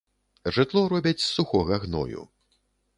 [0.57, 2.21] Жытло робяць з сухога гною.